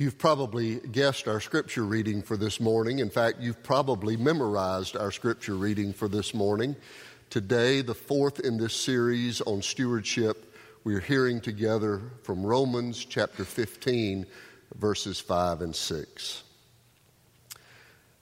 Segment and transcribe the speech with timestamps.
[0.00, 3.00] You've probably guessed our scripture reading for this morning.
[3.00, 6.76] In fact, you've probably memorized our scripture reading for this morning.
[7.30, 14.24] Today, the fourth in this series on stewardship, we're hearing together from Romans chapter 15,
[14.76, 16.44] verses 5 and 6.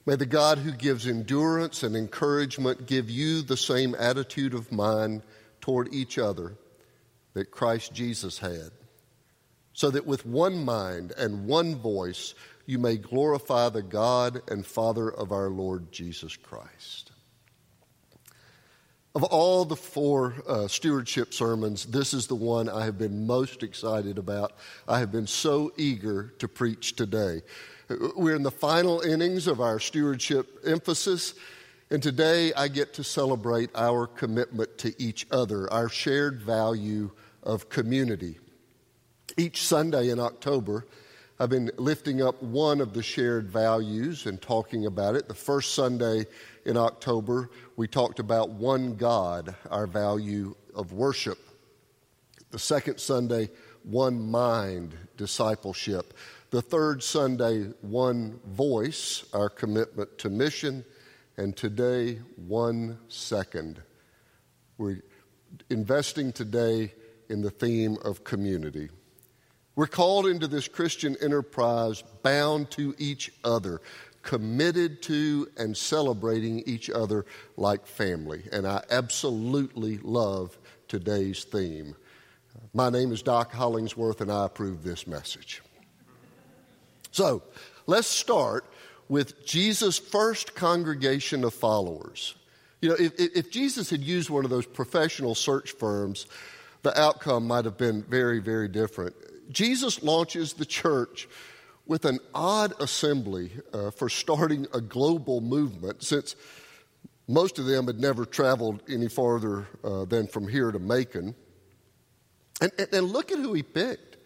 [0.07, 5.21] May the God who gives endurance and encouragement give you the same attitude of mind
[5.61, 6.53] toward each other
[7.35, 8.71] that Christ Jesus had
[9.77, 12.33] so that with one mind and one voice
[12.65, 17.11] you may glorify the God and Father of our Lord Jesus Christ.
[19.13, 23.61] Of all the four uh, stewardship sermons, this is the one I have been most
[23.61, 24.53] excited about.
[24.87, 27.43] I have been so eager to preach today.
[28.15, 31.35] We're in the final innings of our stewardship emphasis,
[31.91, 37.11] and today I get to celebrate our commitment to each other, our shared value
[37.43, 38.39] of community.
[39.39, 40.87] Each Sunday in October,
[41.39, 45.27] I've been lifting up one of the shared values and talking about it.
[45.27, 46.25] The first Sunday
[46.65, 51.37] in October, we talked about one God, our value of worship.
[52.49, 53.51] The second Sunday,
[53.83, 56.15] one mind, discipleship.
[56.49, 60.83] The third Sunday, one voice, our commitment to mission.
[61.37, 63.83] And today, one second.
[64.79, 65.03] We're
[65.69, 66.95] investing today
[67.29, 68.89] in the theme of community.
[69.77, 73.79] We're called into this Christian enterprise bound to each other,
[74.23, 78.41] committed to and celebrating each other like family.
[78.51, 80.57] And I absolutely love
[80.87, 81.95] today's theme.
[82.73, 85.61] My name is Doc Hollingsworth, and I approve this message.
[87.11, 87.43] So
[87.85, 88.65] let's start
[89.09, 92.33] with Jesus' first congregation of followers.
[92.81, 96.25] You know, if, if Jesus had used one of those professional search firms,
[96.81, 99.15] the outcome might have been very, very different.
[99.51, 101.27] Jesus launches the church
[101.85, 106.35] with an odd assembly uh, for starting a global movement since
[107.27, 111.35] most of them had never traveled any farther uh, than from here to Macon.
[112.61, 114.17] And, and, and look at who he picked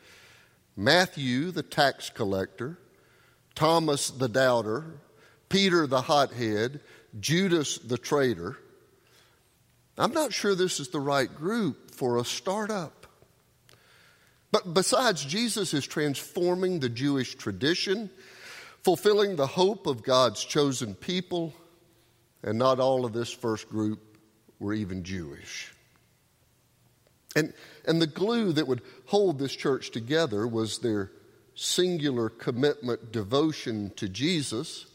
[0.75, 2.79] Matthew, the tax collector,
[3.55, 4.99] Thomas, the doubter,
[5.49, 6.79] Peter, the hothead,
[7.19, 8.57] Judas, the traitor.
[9.97, 13.00] I'm not sure this is the right group for a startup.
[14.51, 18.09] But besides, Jesus is transforming the Jewish tradition,
[18.83, 21.53] fulfilling the hope of God's chosen people,
[22.43, 23.99] and not all of this first group
[24.59, 25.73] were even Jewish.
[27.35, 27.53] And,
[27.87, 31.11] and the glue that would hold this church together was their
[31.55, 34.85] singular commitment, devotion to Jesus.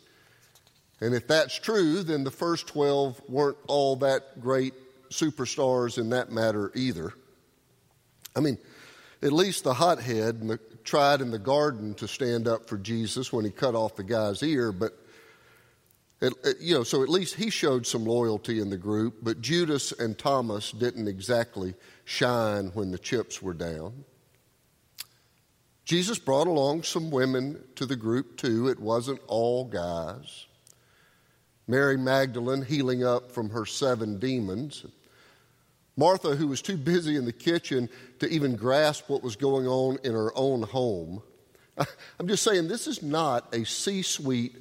[1.01, 4.75] And if that's true, then the first 12 weren't all that great
[5.11, 7.13] superstars in that matter either.
[8.35, 8.59] I mean,
[9.23, 13.51] at least the hothead tried in the garden to stand up for Jesus when he
[13.51, 14.93] cut off the guy's ear, but
[16.21, 19.41] it, it, you know, so at least he showed some loyalty in the group, but
[19.41, 21.75] Judas and Thomas didn't exactly
[22.05, 24.05] shine when the chips were down.
[25.85, 28.69] Jesus brought along some women to the group too.
[28.69, 30.47] It wasn't all guys.
[31.69, 34.85] Mary Magdalene healing up from her seven demons.
[35.97, 39.99] Martha, who was too busy in the kitchen to even grasp what was going on
[40.05, 41.23] in her own home.
[41.79, 44.57] I'm just saying, this is not a C suite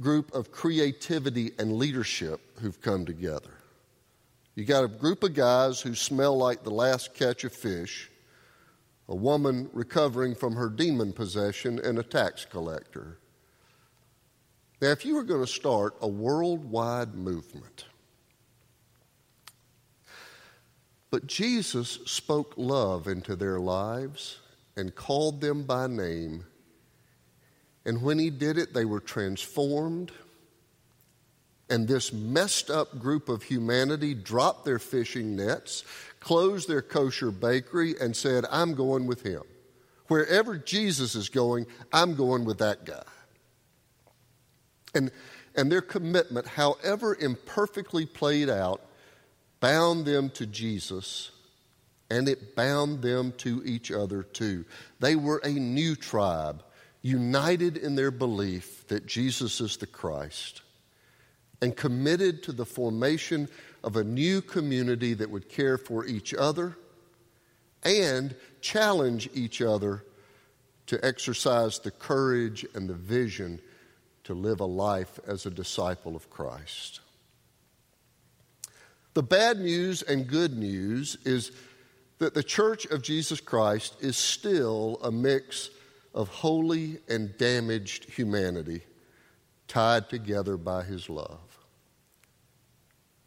[0.00, 3.50] group of creativity and leadership who've come together.
[4.54, 8.10] You got a group of guys who smell like the last catch of fish,
[9.08, 13.18] a woman recovering from her demon possession, and a tax collector.
[14.80, 17.86] Now, if you were going to start a worldwide movement,
[21.16, 24.38] But Jesus spoke love into their lives
[24.76, 26.44] and called them by name.
[27.86, 30.12] And when he did it, they were transformed.
[31.70, 35.84] And this messed up group of humanity dropped their fishing nets,
[36.20, 39.44] closed their kosher bakery, and said, I'm going with him.
[40.08, 41.64] Wherever Jesus is going,
[41.94, 43.04] I'm going with that guy.
[44.94, 45.10] And,
[45.54, 48.82] and their commitment, however imperfectly played out,
[49.60, 51.30] bound them to Jesus
[52.10, 54.64] and it bound them to each other too.
[55.00, 56.62] They were a new tribe
[57.02, 60.62] united in their belief that Jesus is the Christ,
[61.62, 63.48] and committed to the formation
[63.82, 66.76] of a new community that would care for each other
[67.84, 70.04] and challenge each other
[70.86, 73.60] to exercise the courage and the vision
[74.24, 77.00] to live a life as a disciple of Christ.
[79.16, 81.50] The bad news and good news is
[82.18, 85.70] that the Church of Jesus Christ is still a mix
[86.14, 88.82] of holy and damaged humanity
[89.68, 91.40] tied together by His love.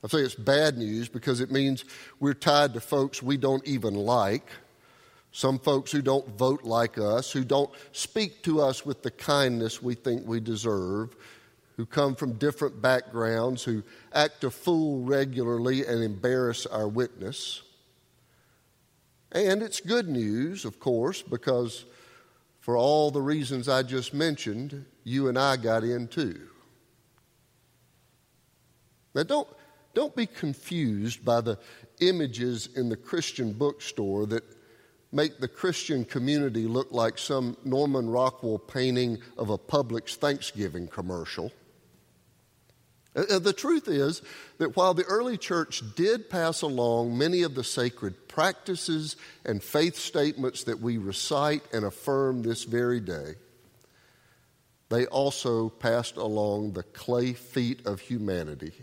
[0.03, 1.85] I say it's bad news because it means
[2.19, 4.47] we're tied to folks we don't even like,
[5.31, 9.81] some folks who don't vote like us, who don't speak to us with the kindness
[9.81, 11.15] we think we deserve,
[11.79, 13.81] who come from different backgrounds, who
[14.11, 17.61] act a fool regularly and embarrass our witness.
[19.31, 21.85] And it's good news, of course, because
[22.59, 26.49] for all the reasons I just mentioned, you and I got in too.
[29.15, 29.47] Now, don't,
[29.93, 31.57] don't be confused by the
[32.01, 34.43] images in the Christian bookstore that
[35.13, 41.53] make the Christian community look like some Norman Rockwell painting of a Publix Thanksgiving commercial.
[43.27, 44.21] The truth is
[44.57, 49.95] that while the early church did pass along many of the sacred practices and faith
[49.95, 53.35] statements that we recite and affirm this very day,
[54.89, 58.73] they also passed along the clay feet of humanity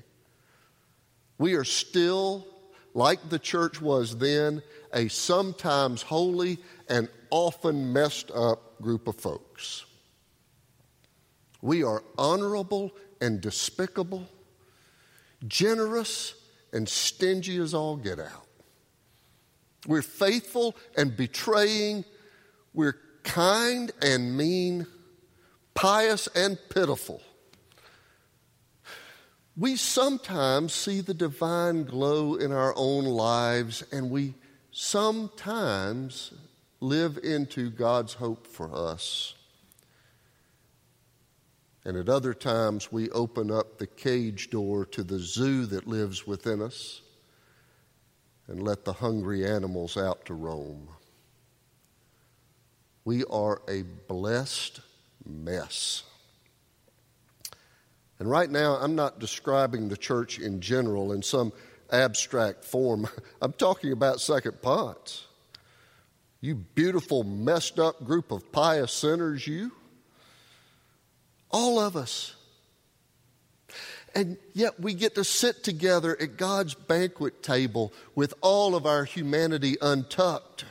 [1.38, 2.46] we are still,
[2.94, 4.62] like the church was then,
[4.92, 9.84] a sometimes holy and often messed up group of folks.
[11.60, 14.26] We are honorable and despicable,
[15.46, 16.34] generous
[16.72, 18.46] and stingy as all get out.
[19.86, 22.04] We're faithful and betraying.
[22.74, 24.86] We're kind and mean,
[25.74, 27.22] pious and pitiful.
[29.56, 34.34] We sometimes see the divine glow in our own lives, and we
[34.70, 36.34] sometimes
[36.80, 39.35] live into God's hope for us.
[41.86, 46.26] And at other times, we open up the cage door to the zoo that lives
[46.26, 47.00] within us
[48.48, 50.88] and let the hungry animals out to roam.
[53.04, 54.80] We are a blessed
[55.24, 56.02] mess.
[58.18, 61.52] And right now, I'm not describing the church in general in some
[61.92, 63.06] abstract form.
[63.40, 65.28] I'm talking about Second Ponce.
[66.40, 69.70] You beautiful, messed up group of pious sinners, you.
[71.56, 72.35] All of us.
[74.14, 79.05] And yet we get to sit together at God's banquet table with all of our
[79.05, 80.67] humanity untucked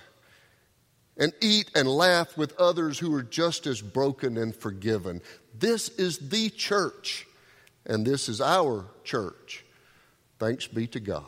[1.18, 5.24] and eat and laugh with others who are just as broken and forgiven.
[5.58, 7.26] This is the church
[7.88, 9.66] and this is our church.
[10.38, 11.24] Thanks be to God.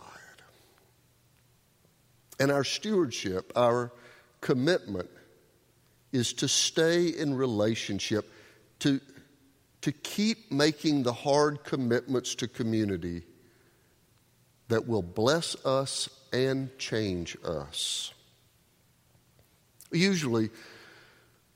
[2.40, 3.92] And our stewardship, our
[4.40, 5.10] commitment,
[6.12, 8.32] is to stay in relationship,
[8.82, 9.02] to,
[9.88, 13.22] to keep making the hard commitments to community
[14.68, 18.14] that will bless us and change us.
[19.90, 20.50] Usually,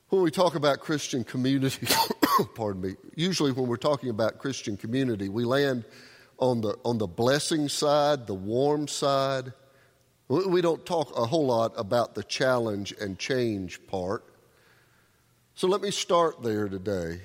[0.07, 1.85] when we talk about Christian community,
[2.55, 5.83] pardon me, usually when we're talking about Christian community, we land
[6.39, 9.51] on the, on the blessing side, the warm side.
[10.29, 14.23] We don't talk a whole lot about the challenge and change part.
[15.53, 17.19] So let me start there today.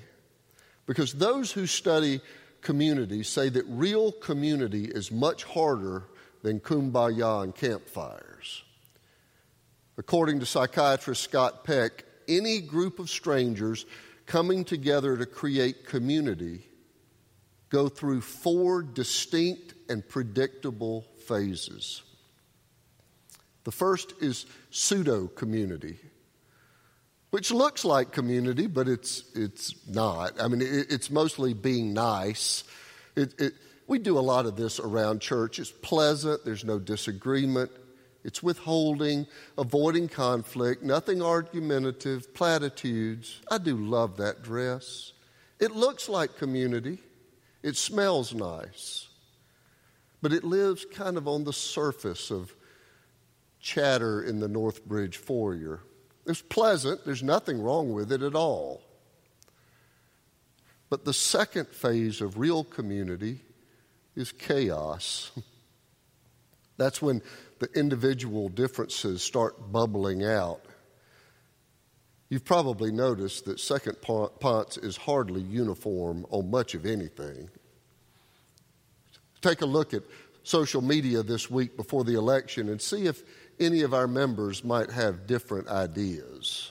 [0.86, 2.20] Because those who study
[2.60, 6.04] community say that real community is much harder
[6.42, 8.62] than kumbaya and campfires.
[9.98, 13.86] According to psychiatrist Scott Peck, any group of strangers
[14.26, 16.66] coming together to create community
[17.68, 22.02] go through four distinct and predictable phases.
[23.64, 25.98] The first is pseudo community,
[27.30, 30.40] which looks like community, but it's, it's not.
[30.40, 32.64] I mean, it, it's mostly being nice.
[33.14, 33.52] It, it,
[33.86, 35.58] we do a lot of this around church.
[35.58, 37.70] It's pleasant, there's no disagreement,
[38.24, 43.40] it's withholding, avoiding conflict, nothing argumentative, platitudes.
[43.50, 45.12] I do love that dress.
[45.60, 46.98] It looks like community,
[47.62, 49.08] it smells nice,
[50.22, 52.54] but it lives kind of on the surface of
[53.60, 55.80] chatter in the Northbridge foyer.
[56.26, 58.82] It's pleasant, there's nothing wrong with it at all.
[60.90, 63.40] But the second phase of real community
[64.14, 65.30] is chaos.
[66.76, 67.22] That's when
[67.58, 70.60] the individual differences start bubbling out.
[72.28, 77.48] You've probably noticed that Second Ponce is hardly uniform on much of anything.
[79.40, 80.02] Take a look at
[80.42, 83.22] social media this week before the election and see if
[83.58, 86.70] any of our members might have different ideas.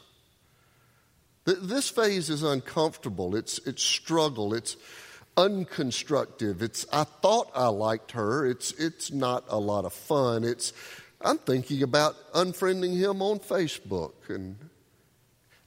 [1.46, 3.36] This phase is uncomfortable.
[3.36, 4.54] It's, it's struggle.
[4.54, 4.77] It's
[5.38, 6.62] unconstructive.
[6.62, 8.48] It's, I thought I liked her.
[8.48, 10.44] It's, it's not a lot of fun.
[10.44, 10.74] It's,
[11.22, 14.13] I'm thinking about unfriending him on Facebook.
[14.30, 14.58] And,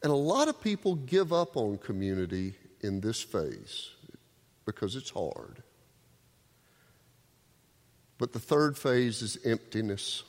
[0.02, 3.90] and a lot of people give up on community in this phase
[4.64, 5.62] because it's hard.
[8.18, 10.24] But the third phase is emptiness.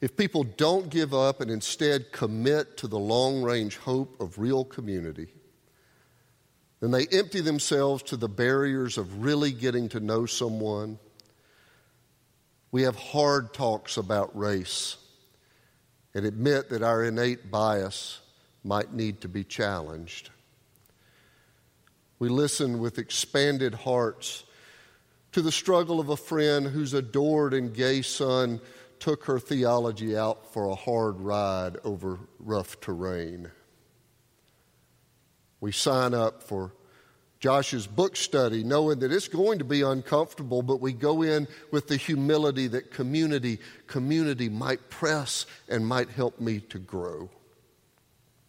[0.00, 4.64] If people don't give up and instead commit to the long range hope of real
[4.64, 5.28] community,
[6.80, 10.98] then they empty themselves to the barriers of really getting to know someone.
[12.70, 14.96] We have hard talks about race
[16.14, 18.20] and admit that our innate bias
[18.62, 20.30] might need to be challenged.
[22.18, 24.44] We listen with expanded hearts
[25.32, 28.60] to the struggle of a friend whose adored and gay son
[29.06, 33.48] took her theology out for a hard ride over rough terrain.
[35.60, 36.72] We sign up for
[37.38, 41.86] Josh's book study knowing that it's going to be uncomfortable, but we go in with
[41.86, 47.30] the humility that community, community might press and might help me to grow.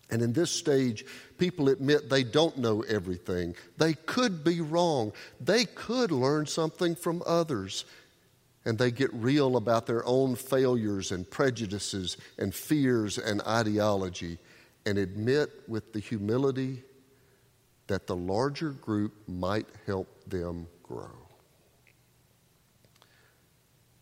[0.10, 1.06] And in this stage,
[1.38, 3.56] people admit they don't know everything.
[3.78, 5.14] They could be wrong.
[5.40, 7.86] They could learn something from others
[8.66, 14.38] and they get real about their own failures and prejudices and fears and ideology
[14.86, 16.84] and admit with the humility
[17.88, 21.28] that the larger group might help them grow.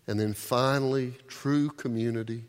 [0.08, 2.44] And then finally, true community.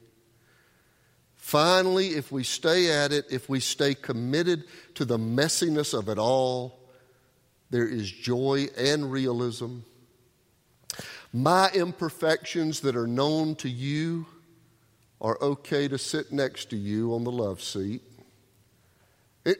[1.35, 6.19] Finally, if we stay at it, if we stay committed to the messiness of it
[6.19, 6.79] all,
[7.71, 9.79] there is joy and realism
[11.37, 14.25] my imperfections that are known to you
[15.21, 18.01] are okay to sit next to you on the love seat.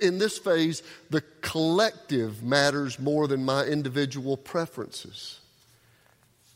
[0.01, 5.39] In this phase, the collective matters more than my individual preferences.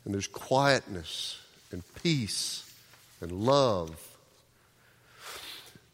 [0.06, 1.38] And there's quietness
[1.70, 2.72] and peace
[3.20, 4.16] and love.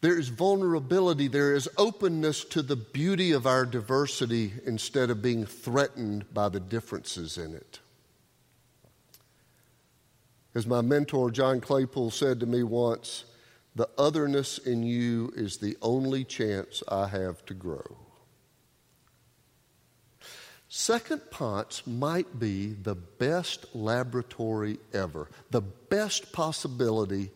[0.03, 5.47] There is vulnerability, there is openness to the beauty of our diversity instead of being
[5.47, 7.81] threatened by the differences in it.
[10.57, 13.27] As my mentor John Claypool said to me once,
[13.75, 17.85] the otherness in you is the only chance I have to grow.
[20.67, 27.31] Second Ponce might be the best laboratory ever, the best possibility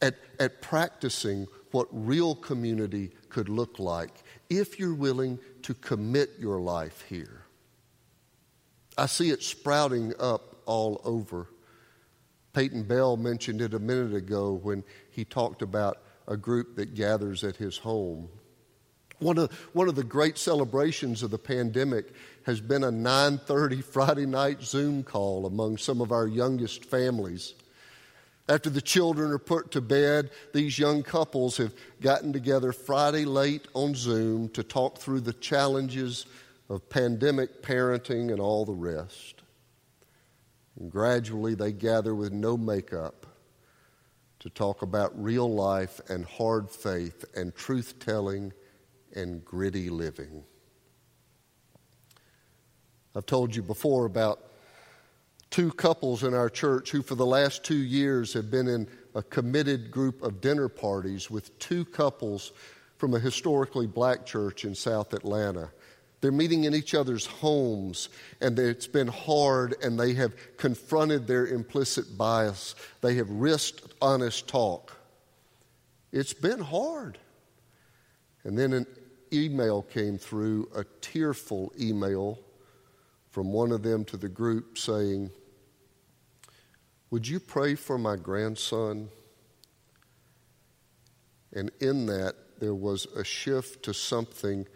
[0.00, 6.58] at, at practicing what real community could look like if you're willing to commit your
[6.58, 7.42] life here.
[8.96, 11.48] I see it sprouting up all over
[12.58, 17.44] Peyton Bell mentioned it a minute ago when he talked about a group that gathers
[17.44, 18.28] at his home.
[19.20, 22.12] One of, one of the great celebrations of the pandemic
[22.46, 27.54] has been a 9:30 Friday night Zoom call among some of our youngest families.
[28.48, 33.68] After the children are put to bed, these young couples have gotten together Friday late
[33.72, 36.26] on Zoom to talk through the challenges
[36.68, 39.37] of pandemic parenting and all the rest.
[40.78, 43.26] And gradually they gather with no makeup
[44.40, 48.52] to talk about real life and hard faith and truth telling
[49.14, 50.44] and gritty living.
[53.16, 54.52] I've told you before about
[55.50, 59.22] two couples in our church who, for the last two years, have been in a
[59.22, 62.52] committed group of dinner parties with two couples
[62.96, 65.70] from a historically black church in South Atlanta.
[66.20, 68.08] They're meeting in each other's homes,
[68.40, 72.74] and it's been hard, and they have confronted their implicit bias.
[73.00, 74.96] They have risked honest talk.
[76.10, 77.18] It's been hard.
[78.42, 78.86] And then an
[79.32, 82.38] email came through, a tearful email
[83.30, 85.30] from one of them to the group saying,
[87.10, 89.08] Would you pray for my grandson?
[91.52, 94.66] And in that, there was a shift to something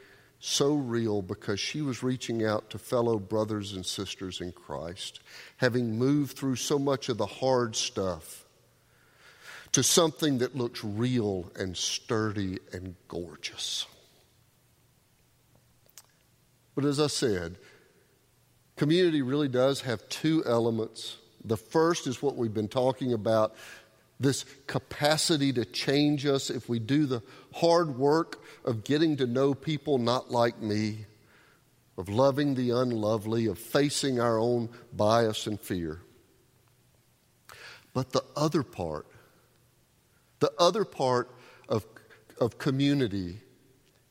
[0.44, 5.20] so real because she was reaching out to fellow brothers and sisters in Christ,
[5.58, 8.44] having moved through so much of the hard stuff
[9.70, 13.86] to something that looks real and sturdy and gorgeous.
[16.74, 17.56] But as I said,
[18.76, 21.18] community really does have two elements.
[21.44, 23.54] The first is what we've been talking about
[24.18, 27.22] this capacity to change us if we do the
[27.54, 31.06] hard work of getting to know people not like me,
[31.96, 36.00] of loving the unlovely, of facing our own bias and fear.
[37.94, 39.06] But the other part,
[40.40, 41.30] the other part
[41.68, 41.84] of,
[42.40, 43.38] of community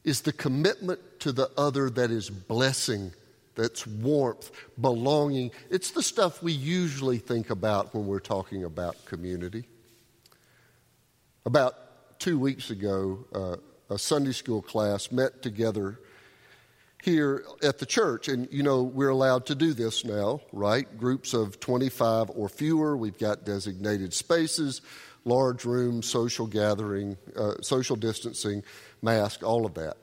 [0.04, 3.14] is the commitment to the other that is blessing,
[3.56, 5.52] that's warmth, belonging.
[5.70, 9.66] It's the stuff we usually think about when we're talking about community.
[11.46, 11.76] About
[12.22, 13.56] two weeks ago, uh,
[13.90, 16.00] a Sunday school class met together
[17.02, 18.28] here at the church.
[18.28, 20.86] And you know, we're allowed to do this now, right?
[21.00, 22.96] Groups of 25 or fewer.
[22.96, 24.82] We've got designated spaces,
[25.26, 28.64] large rooms, social gathering, uh, social distancing,
[29.02, 29.98] mask, all of that.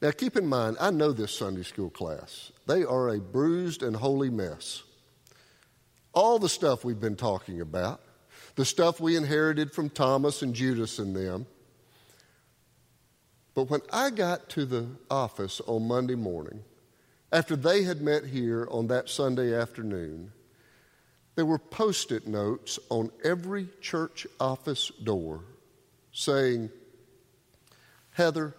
[0.00, 2.50] Now, keep in mind, I know this Sunday school class.
[2.66, 4.84] They are a bruised and holy mess.
[6.14, 8.00] All the stuff we've been talking about,
[8.54, 11.46] the stuff we inherited from Thomas and Judas and them,
[13.54, 16.62] but when I got to the office on Monday morning,
[17.30, 20.32] after they had met here on that Sunday afternoon,
[21.34, 25.40] there were post it notes on every church office door
[26.12, 26.70] saying,
[28.10, 28.54] Heather,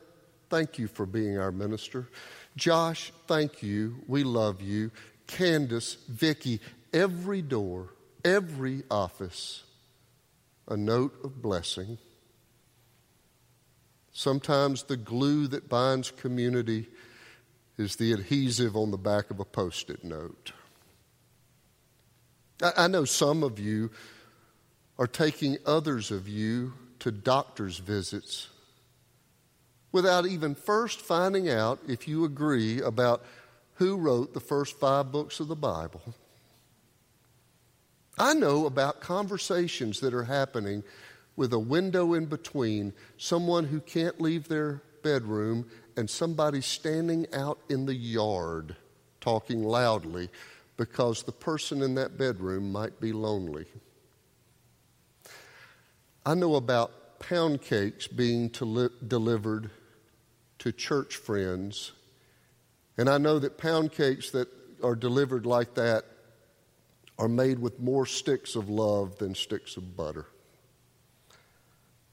[0.50, 2.10] thank you for being our minister.
[2.56, 3.98] Josh, thank you.
[4.08, 4.92] We love you.
[5.28, 6.60] Candace, Vicki,
[6.92, 7.90] every door,
[8.26, 9.64] every office,
[10.68, 11.98] a note of blessing.
[14.12, 16.88] Sometimes the glue that binds community
[17.78, 20.54] is the adhesive on the back of a post it note.
[22.62, 23.92] I, know some of you
[24.98, 28.50] are taking others of you to doctor's visits
[29.92, 33.26] without even first finding out if you agree about
[33.76, 36.14] who wrote the first five books of the Bible.
[38.18, 40.84] I know about conversations that are happening
[41.36, 45.66] with a window in between, someone who can't leave their bedroom,
[45.98, 48.76] and somebody standing out in the yard
[49.20, 50.30] talking loudly
[50.78, 53.66] because the person in that bedroom might be lonely.
[56.26, 59.70] I know about pound cakes being li- delivered
[60.60, 61.92] to church friends,
[62.98, 64.48] and I know that pound cakes that
[64.84, 66.06] are delivered like that
[67.18, 70.26] are made with more sticks of love than sticks of butter.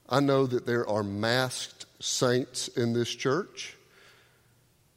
[0.07, 3.77] I know that there are masked saints in this church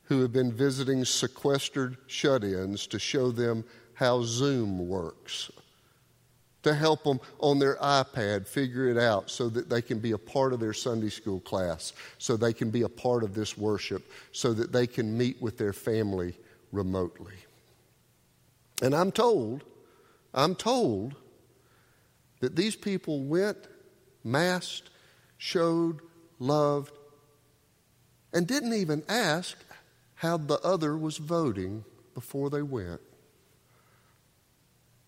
[0.04, 3.64] who have been visiting sequestered shut ins to show them
[3.94, 5.50] how Zoom works,
[6.62, 10.18] to help them on their iPad figure it out so that they can be a
[10.18, 14.10] part of their Sunday school class, so they can be a part of this worship,
[14.32, 16.36] so that they can meet with their family
[16.72, 17.34] remotely.
[18.82, 19.62] And I'm told,
[20.34, 21.14] I'm told
[22.40, 23.58] that these people went
[24.24, 24.90] masked
[25.38, 26.00] showed,
[26.38, 26.92] loved,
[28.32, 29.56] and didn't even ask
[30.14, 33.00] how the other was voting before they went.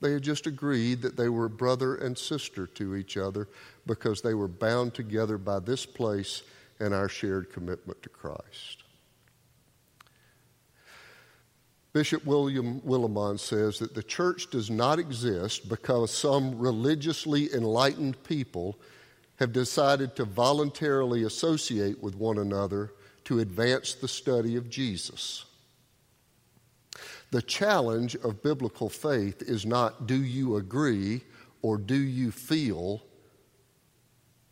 [0.00, 3.48] They had just agreed that they were brother and sister to each other
[3.86, 6.42] because they were bound together by this place
[6.78, 8.82] and our shared commitment to Christ.
[11.96, 18.78] Bishop William Willimon says that the church does not exist because some religiously enlightened people
[19.36, 22.92] have decided to voluntarily associate with one another
[23.24, 25.46] to advance the study of Jesus.
[27.30, 31.22] The challenge of biblical faith is not do you agree
[31.62, 33.00] or do you feel,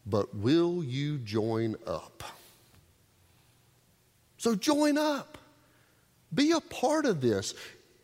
[0.07, 2.23] but will you join up?
[4.39, 5.37] So join up.
[6.35, 7.55] Be a part of this.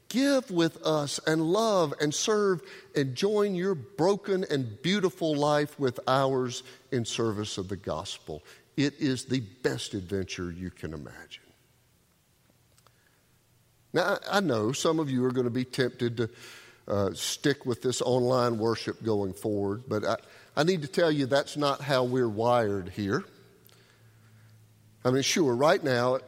[0.08, 2.62] Give with us and love and serve
[2.96, 8.42] and join your broken and beautiful life with ours in service of the gospel.
[8.76, 11.44] It is the best adventure you can imagine.
[13.92, 16.30] Now, I know some of you are going to be tempted to
[16.88, 20.16] uh, stick with this online worship going forward, but I,
[20.56, 23.24] I need to tell you that's not how we're wired here.
[25.04, 26.18] I mean, sure, right now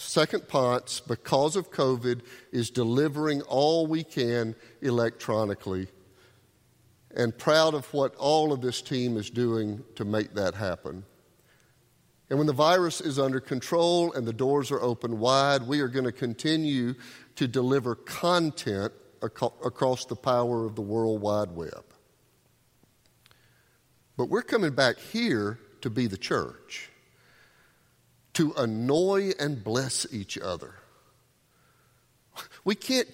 [0.00, 2.20] Second Ponce, because of COVID,
[2.52, 5.88] is delivering all we can electronically.
[7.16, 11.04] And proud of what all of this team is doing to make that happen.
[12.30, 15.88] And when the virus is under control and the doors are open wide, we are
[15.88, 16.94] going to continue
[17.34, 18.92] to deliver content
[19.24, 21.84] ac- across the power of the World Wide Web.
[24.16, 26.90] But we're coming back here to be the church
[28.38, 30.72] to annoy and bless each other.
[32.64, 33.08] We can't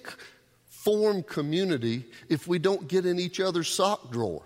[0.67, 4.43] form community if we don't get in each other's sock drawer.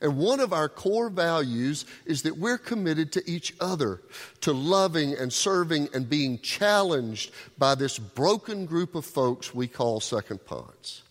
[0.00, 4.00] And one of our core values is that we're committed to each other,
[4.40, 10.00] to loving and serving and being challenged by this broken group of folks we call
[10.00, 11.02] Second Ponce.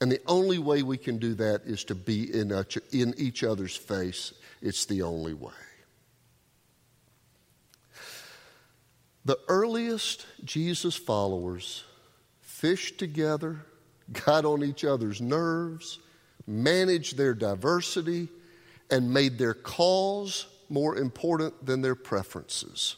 [0.00, 4.32] And the only way we can do that is to be in each other's face.
[4.62, 5.52] It's the only way.
[9.24, 11.84] The earliest Jesus followers
[12.40, 13.64] fished together,
[14.24, 15.98] got on each other's nerves,
[16.46, 18.28] managed their diversity,
[18.90, 22.96] and made their cause more important than their preferences.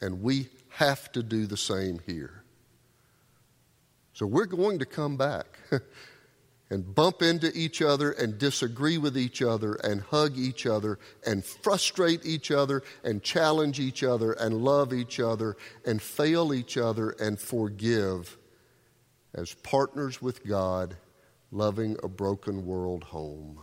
[0.00, 2.42] And we have to do the same here.
[4.12, 5.46] So we're going to come back
[6.70, 11.44] and bump into each other and disagree with each other and hug each other and
[11.44, 17.10] frustrate each other and challenge each other and love each other and fail each other
[17.20, 18.38] and forgive
[19.34, 20.96] as partners with God
[21.50, 23.60] loving a broken world home.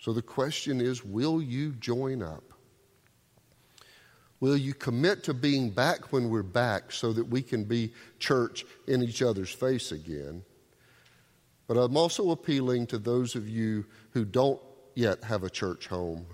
[0.00, 2.44] So the question is will you join up?
[4.40, 8.64] Will you commit to being back when we're back so that we can be church
[8.88, 10.42] in each other's face again?
[11.72, 14.60] But I'm also appealing to those of you who don't
[14.94, 16.26] yet have a church home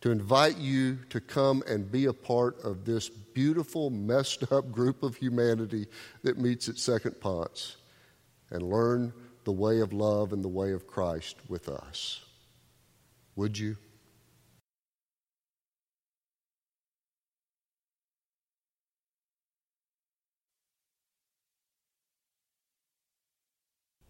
[0.00, 5.02] to invite you to come and be a part of this beautiful, messed up group
[5.02, 5.88] of humanity
[6.22, 7.78] that meets at Second Ponce
[8.50, 12.24] and learn the way of love and the way of Christ with us.
[13.34, 13.76] Would you?